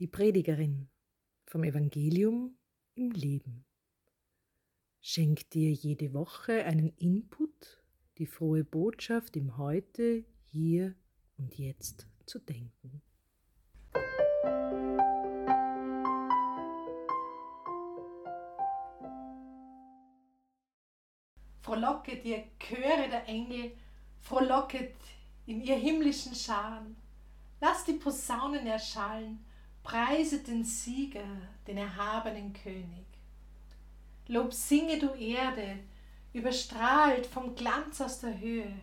[0.00, 0.88] Die Predigerin
[1.46, 2.58] vom Evangelium
[2.96, 3.64] im Leben
[5.00, 7.80] schenkt dir jede Woche einen Input,
[8.18, 10.96] die frohe Botschaft im Heute, hier
[11.38, 13.02] und jetzt zu denken.
[21.60, 23.76] Frohlocket ihr Chöre der Engel,
[24.18, 24.96] frohlocket
[25.46, 26.96] in ihr himmlischen Scharen,
[27.60, 29.46] lasst die Posaunen erschallen,
[29.84, 31.26] Preiset den Sieger,
[31.66, 33.04] den erhabenen König.
[34.26, 35.78] Lob singe du Erde,
[36.32, 38.74] überstrahlt vom Glanz aus der Höhe.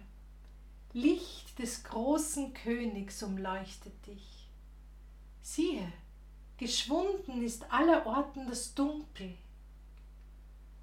[0.94, 4.48] Licht des großen Königs umleuchtet dich.
[5.42, 5.92] Siehe,
[6.58, 9.36] geschwunden ist aller Orten das Dunkel.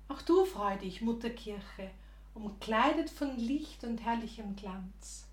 [0.09, 1.91] Auch du freu dich, Mutterkirche,
[2.35, 5.29] umkleidet von Licht und herrlichem Glanz.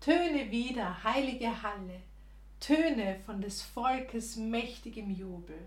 [0.00, 2.00] Töne wieder, heilige Halle,
[2.60, 5.58] Töne von des Volkes mächtigem Jubel.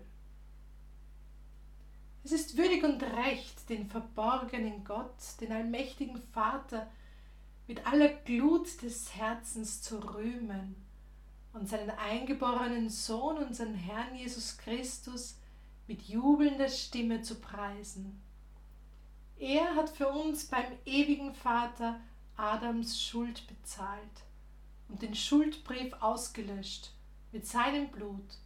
[2.22, 6.88] Es ist würdig und recht, den verborgenen Gott, den allmächtigen Vater,
[7.66, 10.76] mit aller Glut des Herzens zu rühmen
[11.52, 15.36] und seinen eingeborenen Sohn, unseren Herrn Jesus Christus,
[15.86, 18.22] mit jubelnder Stimme zu preisen.
[19.36, 22.00] Er hat für uns beim ewigen Vater
[22.36, 24.22] Adams Schuld bezahlt
[24.88, 26.93] und den Schuldbrief ausgelöscht
[27.34, 28.38] mit seinem Blut,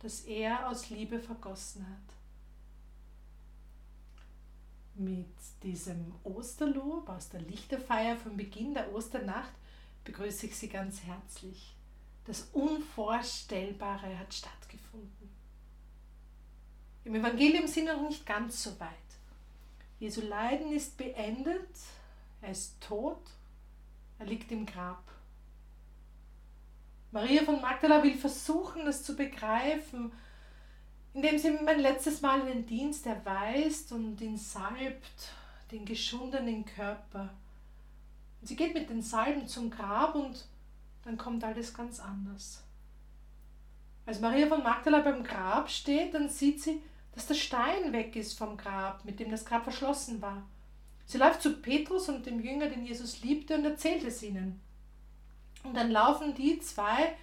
[0.00, 2.14] das er aus Liebe vergossen hat.
[4.96, 9.52] Mit diesem Osterlob aus der Lichterfeier vom Beginn der Osternacht
[10.04, 11.74] begrüße ich Sie ganz herzlich.
[12.26, 15.30] Das Unvorstellbare hat stattgefunden.
[17.04, 18.90] Im Evangelium sind wir noch nicht ganz so weit.
[19.98, 21.76] Jesu Leiden ist beendet,
[22.42, 23.22] er ist tot,
[24.18, 25.02] er liegt im Grab.
[27.14, 30.10] Maria von Magdala will versuchen, das zu begreifen,
[31.12, 35.30] indem sie ihm ein letztes Mal in den Dienst erweist und ihn salbt,
[35.70, 37.32] den geschundenen Körper.
[38.40, 40.44] Und sie geht mit den Salben zum Grab und
[41.04, 42.64] dann kommt alles ganz anders.
[44.06, 48.36] Als Maria von Magdala beim Grab steht, dann sieht sie, dass der Stein weg ist
[48.36, 50.42] vom Grab, mit dem das Grab verschlossen war.
[51.06, 54.60] Sie läuft zu Petrus und dem Jünger, den Jesus liebte, und erzählt es ihnen.
[55.64, 57.16] Und dann laufen die zwei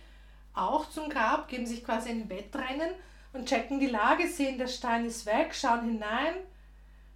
[0.53, 2.91] auch zum Grab, geben sich quasi ein Wettrennen
[3.34, 6.35] und checken die Lage, sehen, der Stein ist weg, schauen hinein.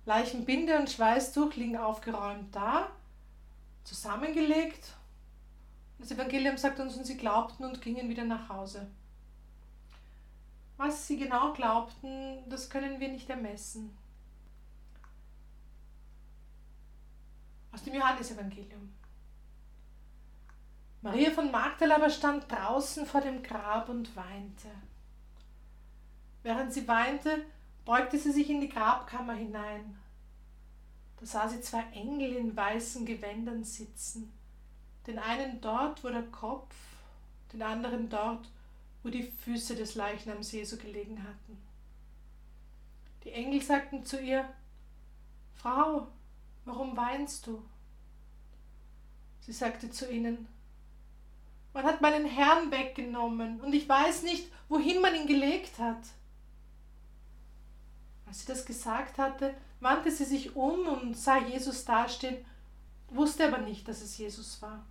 [0.06, 2.90] Leichenbinde und Schweißtuch liegen aufgeräumt da,
[3.84, 4.94] zusammengelegt.
[5.98, 8.88] Das Evangelium sagt uns, und sie glaubten und gingen wieder nach Hause.
[10.78, 13.98] Was sie genau glaubten, das können wir nicht ermessen.
[17.72, 18.94] Aus dem Johannesevangelium.
[21.06, 24.70] Maria von Magdala aber stand draußen vor dem Grab und weinte.
[26.42, 27.46] Während sie weinte,
[27.86, 30.00] beugte sie sich in die Grabkammer hinein.
[31.20, 34.34] Da sah sie zwei Engel in weißen Gewändern sitzen,
[35.06, 36.74] den einen dort, wo der Kopf,
[37.54, 38.50] den anderen dort,
[39.04, 41.62] wo die Füße des Leichnams Jesu gelegen hatten.
[43.24, 44.50] Die Engel sagten zu ihr,
[45.54, 46.08] Frau,
[46.66, 47.64] warum weinst du?
[49.42, 50.48] Sie sagte zu ihnen,
[51.76, 56.02] man hat meinen Herrn weggenommen und ich weiß nicht, wohin man ihn gelegt hat.
[58.26, 62.38] Als sie das gesagt hatte, wandte sie sich um und sah Jesus dastehen,
[63.10, 64.86] wusste aber nicht, dass es Jesus war.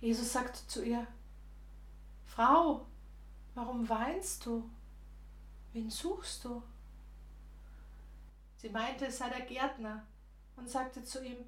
[0.00, 1.04] Jesus sagte zu ihr,
[2.24, 2.86] Frau,
[3.56, 4.70] warum weinst du?
[5.72, 6.62] Wen suchst du?
[8.58, 10.04] Sie meinte, es sei der Gärtner
[10.54, 11.38] und sagte zu ihm,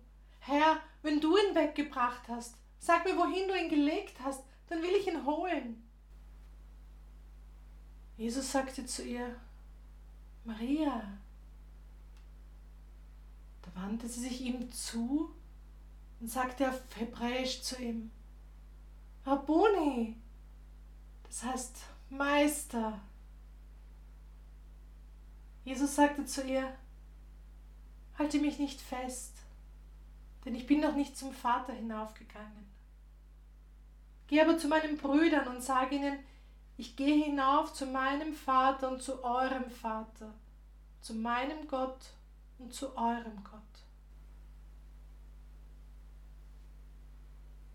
[0.41, 4.95] Herr, wenn du ihn weggebracht hast, Sag mir, wohin du ihn gelegt hast, dann will
[4.99, 5.83] ich ihn holen.
[8.17, 9.37] Jesus sagte zu ihr,
[10.45, 11.03] Maria.
[13.63, 15.31] Da wandte sie sich ihm zu
[16.21, 18.11] und sagte auf Hebräisch zu ihm,
[19.25, 20.17] Rabboni,
[21.25, 21.77] das heißt
[22.11, 22.99] Meister.
[25.65, 26.75] Jesus sagte zu ihr,
[28.19, 29.35] halte mich nicht fest,
[30.49, 32.67] denn ich bin noch nicht zum Vater hinaufgegangen.
[34.29, 36.21] Geh aber zu meinen Brüdern und sag ihnen,
[36.79, 40.33] ich gehe hinauf zu meinem Vater und zu eurem Vater,
[41.03, 41.99] zu meinem Gott
[42.59, 43.61] und zu eurem Gott.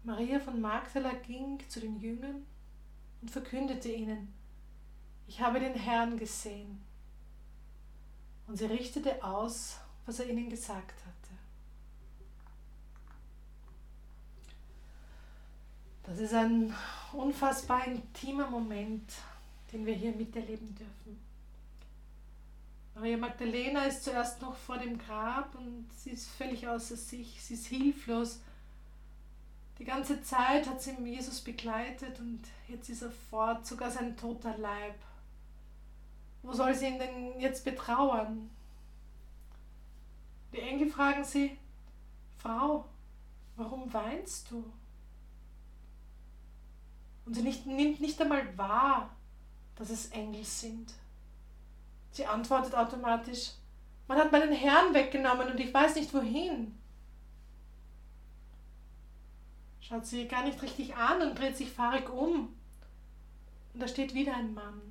[0.04, 2.44] Maria von Magdala ging zu den Jüngern
[3.22, 4.34] und verkündete ihnen,
[5.28, 6.84] ich habe den Herrn gesehen.
[8.48, 9.78] Und sie richtete aus,
[10.08, 11.23] was er ihnen gesagt hatte.
[16.14, 16.72] Das ist ein
[17.12, 19.14] unfassbar intimer Moment,
[19.72, 21.20] den wir hier miterleben dürfen.
[22.94, 27.56] Maria Magdalena ist zuerst noch vor dem Grab und sie ist völlig außer sich, sie
[27.56, 28.42] ist hilflos.
[29.80, 34.56] Die ganze Zeit hat sie Jesus begleitet und jetzt ist er fort, sogar sein toter
[34.60, 34.94] Leib.
[36.44, 38.52] Wo soll sie ihn denn jetzt betrauern?
[40.54, 41.58] Die Engel fragen sie,
[42.38, 42.86] Frau,
[43.56, 44.64] warum weinst du?
[47.26, 49.16] Und sie nicht, nimmt nicht einmal wahr,
[49.76, 50.94] dass es Engel sind.
[52.12, 53.52] Sie antwortet automatisch,
[54.08, 56.78] man hat meinen Herrn weggenommen und ich weiß nicht wohin.
[59.80, 62.56] Schaut sie gar nicht richtig an und dreht sich fahrig um.
[63.74, 64.82] Und da steht wieder ein Mann.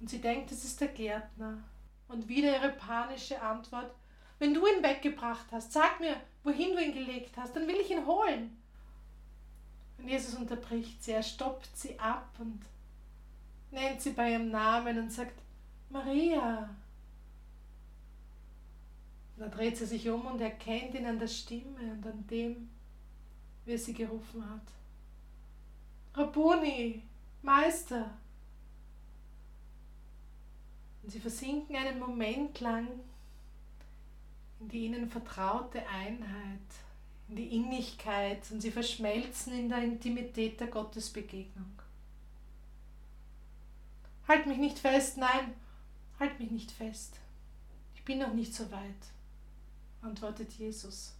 [0.00, 1.58] Und sie denkt, es ist der Gärtner.
[2.08, 3.90] Und wieder ihre panische Antwort,
[4.38, 7.90] wenn du ihn weggebracht hast, sag mir, wohin du ihn gelegt hast, dann will ich
[7.90, 8.56] ihn holen.
[9.98, 12.60] Und Jesus unterbricht sie, er stoppt sie ab und
[13.70, 15.34] nennt sie bei ihrem Namen und sagt,
[15.90, 16.70] Maria.
[19.36, 22.70] Und dann dreht sie sich um und erkennt ihn an der Stimme und an dem,
[23.64, 24.62] wie er sie gerufen hat.
[26.14, 27.02] Rabuni,
[27.42, 28.10] Meister.
[31.02, 32.88] Und sie versinken einen Moment lang
[34.60, 36.87] in die ihnen vertraute Einheit, in
[37.36, 41.72] die Innigkeit und sie verschmelzen in der Intimität der Gottesbegegnung.
[44.26, 45.54] Halt mich nicht fest, nein,
[46.18, 47.16] Halt mich nicht fest.
[47.94, 49.06] Ich bin noch nicht so weit,
[50.02, 51.14] antwortet Jesus.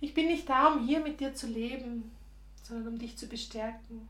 [0.00, 2.10] Ich bin nicht da, um hier mit dir zu leben,
[2.62, 4.08] sondern um dich zu bestärken,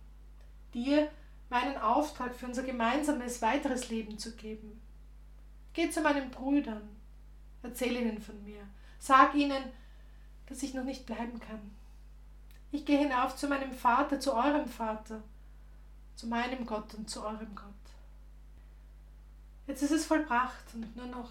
[0.72, 1.10] dir
[1.48, 4.80] meinen Auftrag für unser gemeinsames weiteres Leben zu geben.
[5.72, 6.88] Geh zu meinen Brüdern,
[7.62, 8.62] erzähl ihnen von mir,
[8.98, 9.62] sag ihnen,
[10.46, 11.74] dass ich noch nicht bleiben kann.
[12.72, 15.22] Ich gehe hinauf zu meinem Vater, zu eurem Vater,
[16.14, 17.66] zu meinem Gott und zu eurem Gott.
[19.66, 21.30] Jetzt ist es vollbracht und nur noch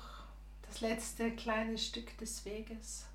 [0.63, 3.06] das letzte kleine Stück des Weges.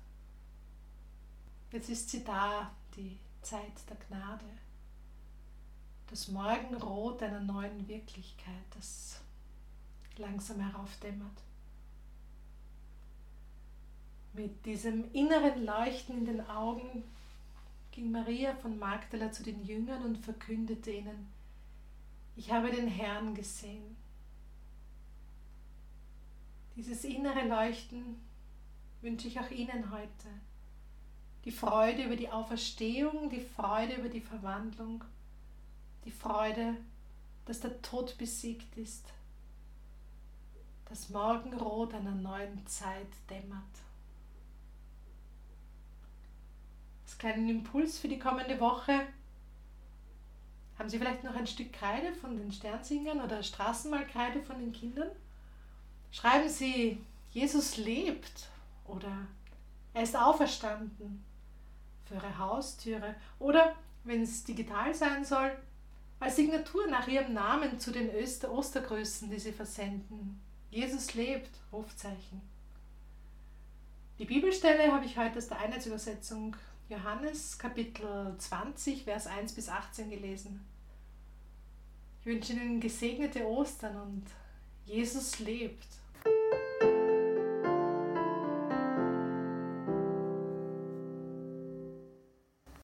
[1.71, 4.45] Jetzt ist sie da, die Zeit der Gnade,
[6.07, 9.21] das Morgenrot einer neuen Wirklichkeit, das
[10.17, 11.41] langsam heraufdämmert.
[14.33, 17.03] Mit diesem inneren Leuchten in den Augen
[17.91, 21.27] ging Maria von Magdala zu den Jüngern und verkündete ihnen,
[22.37, 23.97] ich habe den Herrn gesehen
[26.75, 28.19] dieses innere Leuchten
[29.01, 30.27] wünsche ich auch Ihnen heute.
[31.43, 35.03] Die Freude über die Auferstehung, die Freude über die Verwandlung,
[36.05, 36.77] die Freude,
[37.45, 39.05] dass der Tod besiegt ist,
[40.85, 43.61] das Morgenrot einer neuen Zeit dämmert.
[47.03, 49.05] Als kleinen Impuls für die kommende Woche
[50.79, 55.11] haben Sie vielleicht noch ein Stück Kreide von den Sternsingern oder Straßenmalkreide von den Kindern?
[56.11, 56.97] Schreiben Sie,
[57.29, 58.49] Jesus lebt
[58.87, 59.27] oder
[59.93, 61.23] er ist auferstanden
[62.05, 65.55] für Ihre Haustüre oder, wenn es digital sein soll,
[66.19, 70.41] als Signatur nach Ihrem Namen zu den Öster Ostergrößen, die Sie versenden.
[70.71, 72.41] Jesus lebt, Rufzeichen.
[74.17, 76.55] Die Bibelstelle habe ich heute aus der Einheitsübersetzung
[76.91, 80.59] Johannes Kapitel 20, Vers 1 bis 18 gelesen.
[82.19, 84.25] Ich wünsche Ihnen gesegnete Ostern und
[84.85, 85.87] Jesus lebt